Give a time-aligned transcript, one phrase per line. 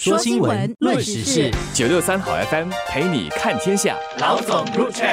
[0.00, 3.96] 说新闻，论时事，九六三好 FM 陪你看天下。
[4.20, 5.08] 老总入场。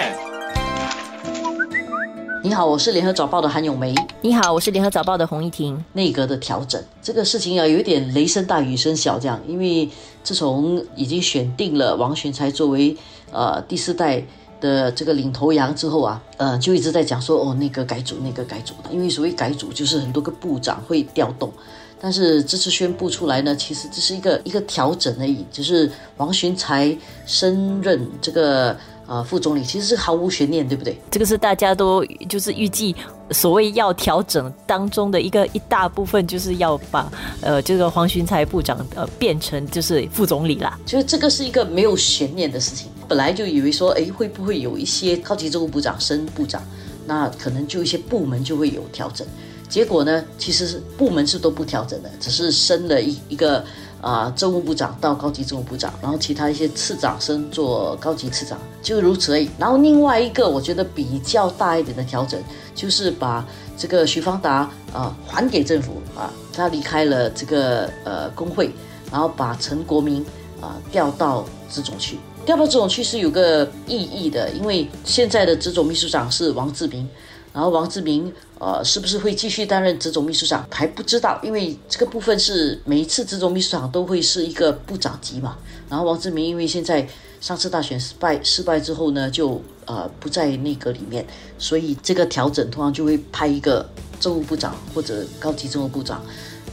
[2.44, 3.96] 你好，我是联合早报的韩永梅。
[4.22, 5.84] 你好，我是联合早报的洪一婷。
[5.94, 9.90] 内阁的调整，这个事情啊，有一点雷声大雨声小这样，因为
[10.24, 12.96] 自从已经选定了王选才作为
[13.32, 14.24] 呃第四代
[14.60, 18.92] 的这个领头羊之后啊，呃，就一直在讲说哦，那个改组，那个改组的。
[18.92, 21.52] 因为所谓改组，就是很多个部长会调动。
[21.98, 26.96] 但是这次宣布出来呢，其实这是一个一个调整而已，就是王寻才
[27.26, 31.00] 升任这个呃副总理，其实是毫无悬念，对不对？
[31.10, 32.94] 这个是大家都就是预计
[33.32, 40.78] 所谓要调整当中的一个一大部分，就是要把呃这个黄循才部长呃变成就是副总理啦。
[40.86, 46.62] 就是这个是一个没有悬念的事情，本来就以为说，哎，会不会有一些高级政务部长升部长，
[47.06, 49.26] 那可能就一些部门就会有调整。
[49.68, 50.24] 结果呢？
[50.38, 53.66] 其实是部门是都不调整的，只是升了一一个
[54.00, 59.50] 啊政务部长到高级政务部长，然后其他一些次长升做高级次长，就如此而已。
[59.58, 62.40] 然后另外一个我觉得比较大一点的调整，
[62.76, 63.44] 就是把
[63.76, 68.70] 这个徐方达啊还给政府啊，他离开了这个呃工会，
[69.12, 70.24] 然后把陈国民
[70.62, 77.08] 啊调到资总去，调到资总去是有个意义的，因为现在的资总秘书长是王志明。
[77.52, 85.58] 然后王志明，呃，是不是会继续担任职总秘书长还不知道，因为这个部分是每一次职总秘书长都会是一个部长级嘛。
[85.88, 87.08] 然后王志明因为现在
[87.40, 91.26] 上次大选失败失败之后呢，就呃不在内阁里面，
[91.58, 96.22] 所以这个调整通常就会派一个政务部长或者高级政务部长，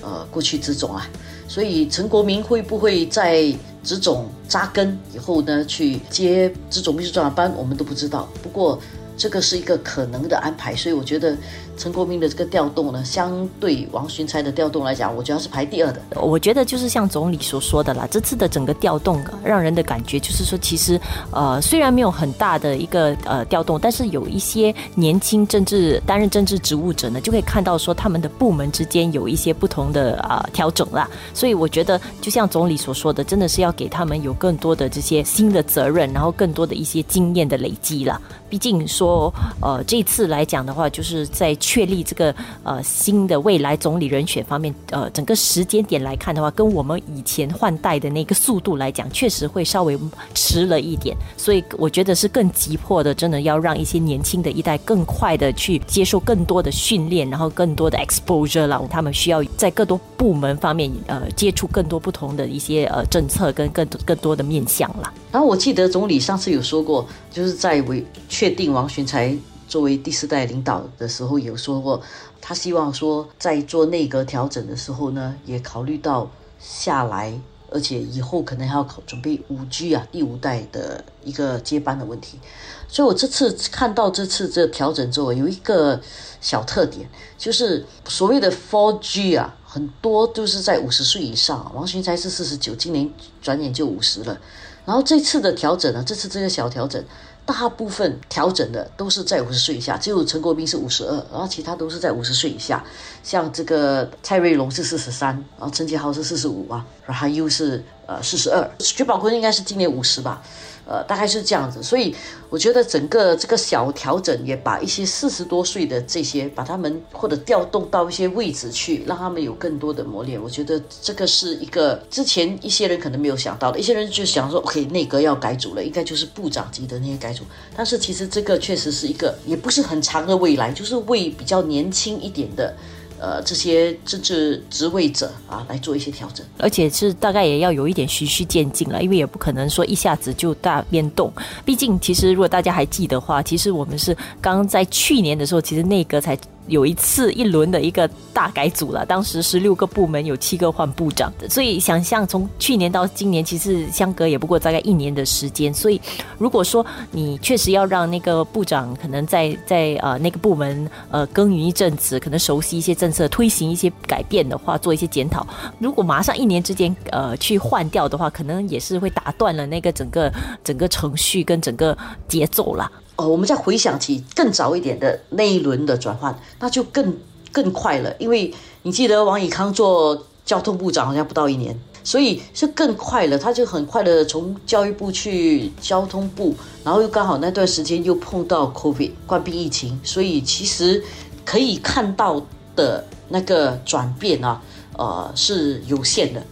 [0.02, 1.08] 呃过去职总啊。
[1.48, 8.28] 所以陈国民会不会在职总扎根以后呢，去接职总秘书长的班，我们都不知道。
[8.42, 8.78] 不过。
[9.16, 11.36] 这个是一个可能的安排，所以我觉得
[11.76, 16.00] 陈国民的这个调动呢，相对王循才的调动来讲，我觉得是排第二的。
[16.20, 31.08] 我觉得就是像总理所说的啦，这次的整个调动让人的感觉就是说，其实呃虽然没有很大的一个呃调动，但是有一些年轻政治担任政治职务者呢，就可以看到说他们的部门之间有一些不同的啊调整啦。
[31.32, 38.20] 所以我觉得就像总理所说的，真的是要给他们有更多的这些新的责任，然后更多的一些经验的累积了。
[38.48, 42.32] 毕竟说，说呃，这次来讲的话，就是在确立这个
[42.62, 49.98] 呃新的未来总理人选方面，呃，整个时间点来看的话，跟我们以前换代的那个速度来讲，确实会稍微
[50.34, 51.16] 迟了一点。
[51.36, 58.80] 所以我觉得是更急迫的，真的要让一些年轻的一代更快的去接受更多的训练，然后更多的 exposure 了。
[58.88, 65.12] 他们需要在更多部门方面，呃，接触更多不同的一些呃政策跟更更多的面向了。
[65.32, 69.34] 然后我记得总理上次有说过，就是在为确定王群才
[69.66, 72.02] 作为第四代领导的时候，有说过，
[72.42, 76.30] 他希望说在做内阁调整的时候呢，也考虑到
[76.60, 77.32] 下来，
[77.70, 82.38] 而且以后可能还要考准备五 G 啊，第五代的一个接班的问题。
[82.86, 85.98] 所以我这次看到这次这调整之后，有一个
[86.42, 87.08] 小特点，
[87.38, 91.72] 就是所谓的 Four G 啊，很多都是在五十岁以上。
[91.74, 93.10] 王群才是四十九，今年
[93.40, 94.38] 转眼就五十了。
[94.84, 97.02] 然后这次的调整呢，这次这个小调整，
[97.44, 102.82] 大部分调整的都是在五十岁以下，只有陈国斌是五十二，然后其他都是在五十岁以下。
[103.22, 110.42] 像这个蔡瑞龙是四十三，然后陈杰豪是四十五啊，然后他又是呃四十二，薛宝坤应该是今年五十吧。
[110.86, 112.14] 呃，大概是这样子，所以
[112.50, 120.42] 我觉得整个这个小调整也把一些四十多岁的这些，把他们或者调动到一些位置去，让他们有更多的磨练。
[120.42, 127.44] 我觉得这个是一个之前一些人可能没有想到的，一些人就想说，OK，内阁要改组了，应该就是部长级的那些改组。
[127.76, 132.74] 但是其实这个确实是一个，也不是很长的未来，就是为比较年轻一点的。
[133.22, 141.32] 呃，这些政治职位者啊，来做一些调整，而且是大概也要有一点循序渐进了，因为也不可能说一下子就大变动。
[141.64, 146.36] 毕竟，其实如果大家还记得话，其实我们是刚在去年的时候，其实内阁才。
[146.68, 155.74] 有一次一轮的一个大改组了，当时十六个部门有七个换部长，所以想象从去年到今年，其实相隔也不过大概一年的时间。
[155.74, 156.00] 所以
[156.38, 165.46] 如果说你确实要让那个部长可能在在呃那个部门呃耕耘一阵子，可能熟悉一些政策，推行一些改变的话，做一些检讨，
[165.78, 170.32] 如果马上一年之间呃去换掉的话，可能也是会打断了那个整个
[170.62, 171.96] 整个程序跟整个
[172.28, 172.90] 节奏了。
[173.16, 177.14] 哦，我们再回想起更早一点的那一轮的转换，那就更
[177.52, 178.14] 更快了。
[178.18, 183.38] 因为你记得王以康做交通部长好像不到一年，所以是更快了。
[183.38, 191.04] 他就很快的从教育部去交通部，然后又刚好那段时间又碰到 COVID 冠病疫情，所以其实
[191.44, 192.42] 可以看到
[192.74, 194.60] 的那个转变啊，
[194.96, 196.42] 呃是有限的。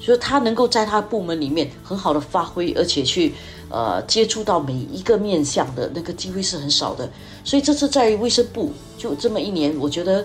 [0.00, 3.34] 就是他能够在他部门里面很好的发挥，而且去
[3.68, 7.08] 呃接触到每一个面向的那个机会是很少的。
[7.44, 10.24] 所以这次在卫生部就这么一年，我觉得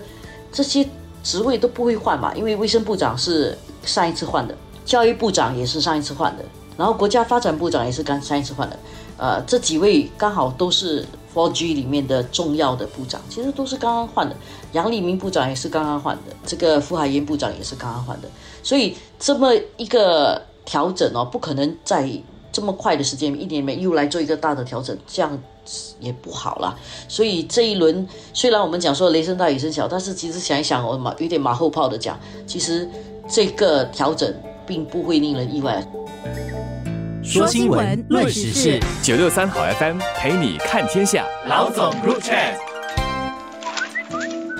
[0.52, 0.86] 这些
[1.22, 4.54] 职位都不会换嘛，因为卫生部长是上一次换的，
[4.84, 6.44] 教育部长也是上一次换的，
[6.76, 8.78] 然后国家发展部长也是刚上一次换的。
[9.16, 14.34] 呃，这几位刚好都是 4G 里面的重要的部长，其实都是刚刚换的。
[14.72, 18.28] 杨立明部长也是刚刚换的，这个傅海燕部长也是刚刚换的。
[18.60, 22.10] 所以这么一个调整哦，不可能在
[22.54, 25.36] 这么快的时间一年里面又来做一个大的调整，这样
[25.98, 26.72] 也不好啦。
[27.08, 32.16] 所以这一轮虽然我们讲说雷声大雨声小，但是其实想一想，我马有点马后炮的讲，
[32.46, 32.88] 其实
[33.28, 34.32] 这个调整
[34.64, 35.84] 并不会令人意外。
[37.24, 41.26] 说新闻，论时事，九六三好 FM 陪你看天下。
[41.48, 42.34] 老总入场。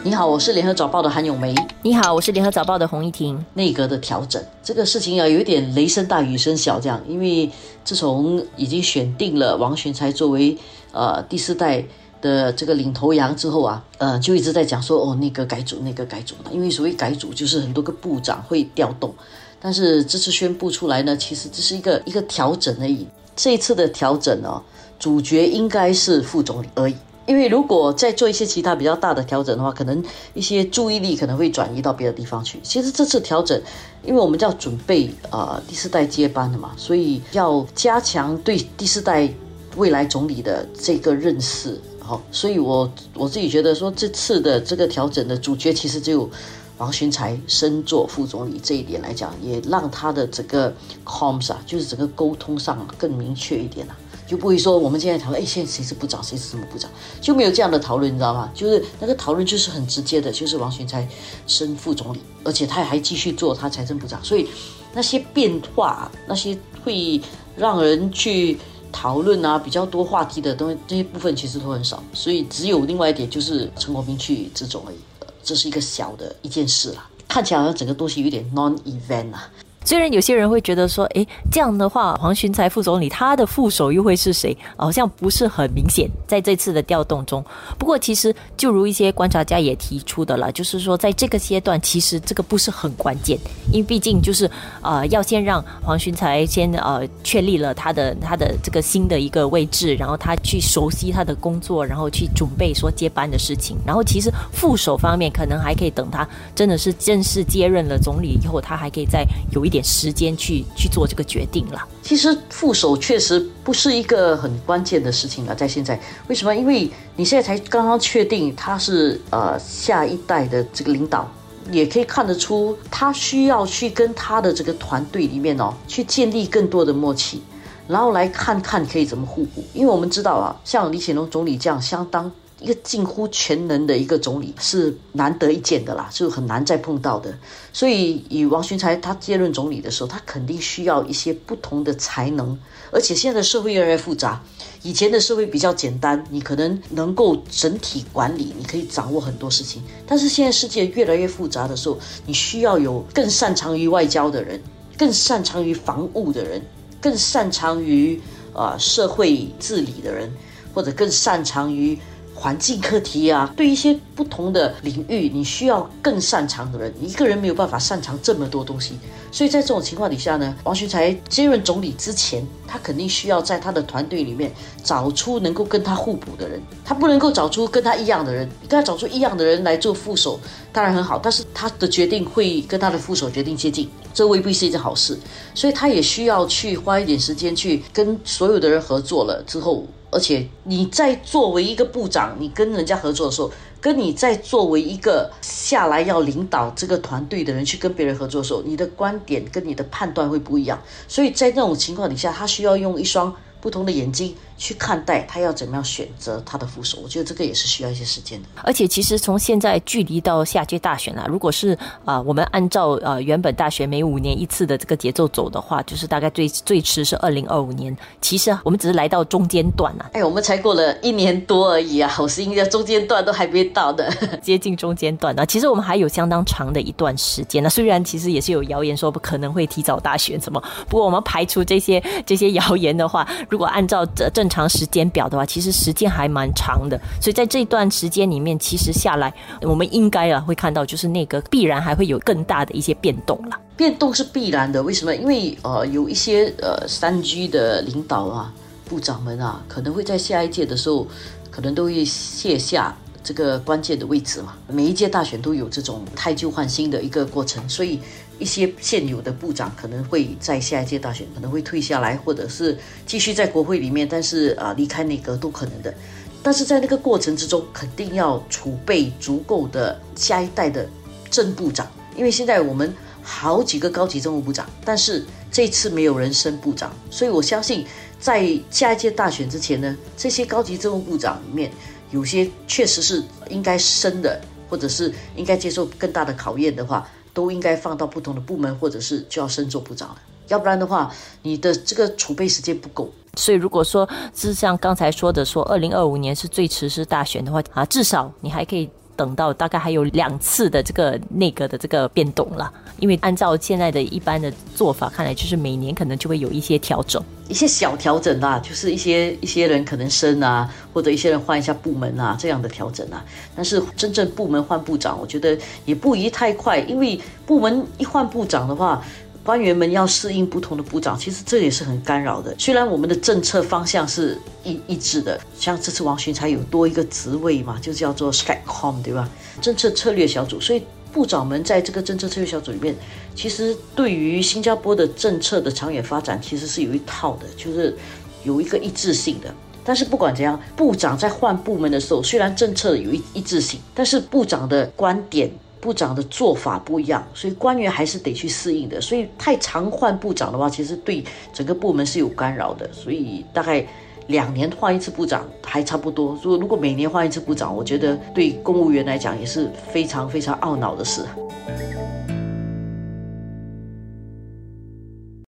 [0.07, 1.55] 你好，我是联合早报的韩永梅。
[1.81, 3.43] 你好，我是联合早报的洪一婷。
[3.55, 7.51] 内阁的调整，这个事情啊，有一点雷声大雨声小这样，因为
[7.85, 10.59] 自从已经选定了王玄才作为
[10.93, 11.83] 呃第四代
[12.21, 19.11] 的这个领头羊之后啊，呃，就一直在讲说哦，内阁改组，内阁改组因为所谓改组就是很多个部长会调动，
[19.59, 23.07] 但是这次宣布出来呢，其实这是一个一个调整而已。
[23.35, 24.63] 这一次的调整呢，
[24.99, 26.95] 主角应该是副总理而已。
[27.27, 30.03] 因为如果再做一些其他比较大的调整的话，可能
[30.35, 32.61] 一些注意力可能会转移到别的地方去。
[32.63, 33.61] 其实这次调整，
[34.05, 39.33] 因为我们要准备呃第四代接班的嘛，所以要加强对第四代
[39.77, 41.81] 未来总理的这个认识。
[41.99, 46.29] 好，所以我我自己觉得说，这次的这个调整的主角其实只有
[46.77, 50.71] 王勋才升做副总理这一点来讲，也让他的整个
[51.07, 53.97] comms 啊，就是整个沟通上更明确一点了。
[54.27, 56.91] 就不会说我们现在讨论，哎，现在谁是部长，谁是什么部长，
[57.21, 58.51] 就没有这样的讨论，你知道吗？
[58.55, 61.07] 就是那个讨论就是很直接的，就是王群才
[61.47, 64.49] 升副总理，而且他还继续做他财政部长，所以
[64.93, 67.21] 那些变化，那些会
[67.57, 68.59] 让人去
[68.91, 74.97] 讨论啊，比较多话题的东西，这些部分其实都很少，所以只有另外一点就是陈国民去这种而已，
[75.43, 79.51] 这是一个小的一件事啦，看起来好像整个东西有点 non event 啊。
[79.85, 84.57] 虽然有些人会觉得说，哎，这样的话，黄循才副总理他的副手又会是谁？
[84.77, 87.45] 好像不是很明显，在这次的调动中。
[87.79, 93.39] 不过，其实就如一些观察家也提出的了，就是说，在这个阶段，其实这个不是很关键，
[93.71, 94.51] 因为毕竟就是
[94.81, 103.77] 呃，要先让黄循才先呃确立了他的他的这个新的一个位置，然后他去熟悉他的工作，然后去准备说接班的事情。
[103.85, 109.74] 然后，其实副手方面可能还可以等他真的是正式接任了总理以后，他还可以再有一。
[109.75, 111.89] 点时间去去做这个决定了。
[112.01, 115.99] 其实副手确实不是一个很关键的事情啊，在现在
[116.29, 116.55] 为什么？
[116.55, 121.29] 因为你现在才刚刚确定他是呃下一代的这个领导，
[121.73, 127.43] 也可以看得出他需要去跟他的这个团队里面哦去建立更多的默契，
[127.89, 129.65] 然后来看看可以怎么互补。
[129.73, 132.31] 因为我们知道啊，像李显龙总理这样相当。
[132.65, 137.37] 一个近乎全能的一个总理是难得一见的啦，就很难再碰到的。
[137.75, 142.59] 所以以王群才他接任总理的时候，他肯定需要一些不同的才能。
[142.91, 144.43] 而且现在的社会越来越复杂，
[144.83, 149.83] 以前的社会比较简单，你可能能够整体管理，你可以掌握很多事情。
[150.07, 154.59] 但是现在世界越来越复杂的时候，你需要有更擅长于外交的人，
[154.97, 156.63] 更擅长于防务的人，
[156.99, 158.19] 更擅长于
[158.55, 160.33] 啊社会治理的人，
[160.73, 161.99] 或者更擅长于。
[162.45, 166.93] 环境课题啊，对一些不同的领域，你需要更擅长的人。
[167.01, 168.99] 一个人没有办法擅长这么多东西，
[169.33, 176.61] 所以在这种情况底下呢，王学才接任总理之前，他肯定需要在他的团队里面找出能够跟他互补的人。
[176.85, 180.39] 他不能够找出跟他一样的人，你跟他找出一样的人来做副手，
[180.71, 185.19] 当然很好，但是他的决定会跟他的副手决定接近，这未必是一件好事。
[185.55, 189.87] 所以他也需要去花一点时间去跟所有的人合作了之后。
[190.15, 200.81] 而且你在作为一个部长，你跟人家合作的时候，跟你在作为一个下来要领导这个团队的人去跟别人合作的时候，你的观点跟你的判断会不一样。
[201.09, 204.37] 所以在那种情况底下，他需要用一双不同的眼睛。
[204.57, 208.49] 去看待他要怎么样选择他的副手，我觉得这个也是需要一些时间的。
[208.63, 217.97] 而且其实从现在距离到下届大选啊，如果是啊我们按照呃原本大选每五年一次的这个节奏走的话，就是大概最最迟是二零二五年。
[218.21, 224.09] 其实我们只是来到中间段啊，哎，我们才过了一年多而已啊，好是因为中间段都还没到的，
[224.41, 225.45] 接近中间段啊。
[225.45, 227.69] 其实我们还有相当长的一段时间呢。
[227.69, 237.01] 虽然其实也是有谣言说不可能会提早大选什么，不过我们排除这些这些谣言的话，如果按照这正正常时间表的话，其实时间还蛮长的。
[237.19, 239.33] 所以在这段时间里面，其实下来，
[239.63, 243.59] 我们应该啊会看到，就是那个必然还会有更大的一些变动了。
[243.75, 245.17] 变动是必然的，为什么？
[245.17, 248.53] 因为呃，有一些呃三 G 的领导啊、
[248.85, 251.09] 部长们啊，可能会在下一届的时候，
[251.51, 254.53] 可能都会卸下这个关键的位置嘛。
[254.69, 257.99] 每一届大选都有这种汰旧换新的一个过程，所以
[258.39, 265.95] 一些现有的部长可能会在下一届大选可能会退下来，或者是继续在国会里面，但是啊离开内阁都可能的。
[266.43, 270.89] 但是在那个过程之中，肯定要储备足够的下一代的
[271.31, 272.93] 正部长，因为现在我们。
[273.27, 277.83] 好几个高级政务部长，但是这次没有人升部长，所以我相信
[278.21, 281.73] 在下一届大选之前呢，这些高级政务部长里面
[282.11, 284.39] 有些确实是应该升的，
[284.69, 290.17] 或者是应该接受更大的考验的话，都应该放到不同的部门，或者是就要升做部长了。
[290.49, 291.13] 要不然的话，
[291.43, 293.13] 你的这个储备时间不够。
[293.37, 298.89] 所以如果说是像刚才说的，说二零二五年是最迟是大选的话啊，至少你还可以。
[299.17, 313.25] 等到大概还有两次的这个内阁的这个变动了，因为按照现在的一般的做法，看来就是每年可能就会有一些调整，一些小调整啊，就是一些一些人可能升啊，或者一些人换一下部门啊这样的调整啊。
[313.55, 319.05] 但是真正部门换部长，我觉得也不宜太快，因为部门一换部长的话。
[319.45, 322.55] 官员们要适应不同的部长，其实这也是很干扰的。
[322.59, 329.29] 虽然我们的政策方向是一一致的，像这次王群才有多一个职位嘛，就叫做 Skycom 对吧？
[329.61, 330.59] 政策策略小组。
[330.63, 330.83] 所以
[331.13, 332.97] 部长们在这个政策策略小组里面，
[333.35, 337.97] 其实对于新加坡的政策的长远发展，其实是有一套的，就是
[338.45, 339.53] 有一个一致性的。
[339.85, 345.51] 但是不管怎样，部长在换部门的时候，虽然政策有一一致性，但是部长的观点。
[345.81, 348.99] 部长的做法不一样，所以官员还是得去适应的。
[349.03, 351.23] 所以太常换部长的话，其实对
[351.53, 352.91] 整个部门是有干扰的。
[352.91, 353.87] 所以大概
[354.29, 356.39] 两年换一次部长还差不多。
[356.43, 361.21] 如果如果每年换一次部长，我觉得对公务员来讲也是非常非常懊恼的事。